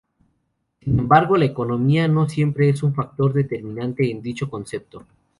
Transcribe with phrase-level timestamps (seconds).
[0.79, 5.05] Sin embargo, la economía no es siempre un factor determinante en dicho concepto.